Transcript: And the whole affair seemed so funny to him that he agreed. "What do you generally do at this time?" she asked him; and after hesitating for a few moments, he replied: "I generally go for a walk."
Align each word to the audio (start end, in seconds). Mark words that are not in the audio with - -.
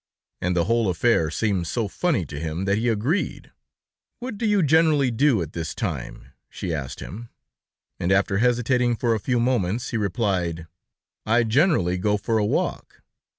And 0.41 0.55
the 0.55 0.63
whole 0.63 0.89
affair 0.89 1.29
seemed 1.29 1.67
so 1.67 1.87
funny 1.87 2.25
to 2.25 2.39
him 2.39 2.65
that 2.65 2.79
he 2.79 2.89
agreed. 2.89 3.51
"What 4.19 4.35
do 4.39 4.47
you 4.47 4.63
generally 4.63 5.11
do 5.11 5.43
at 5.43 5.53
this 5.53 5.75
time?" 5.75 6.31
she 6.49 6.73
asked 6.73 7.01
him; 7.01 7.29
and 7.99 8.11
after 8.11 8.39
hesitating 8.39 8.95
for 8.95 9.13
a 9.13 9.19
few 9.19 9.39
moments, 9.39 9.91
he 9.91 9.97
replied: 9.97 10.65
"I 11.27 11.43
generally 11.43 11.99
go 11.99 12.17
for 12.17 12.39
a 12.39 12.45
walk." 12.47 13.03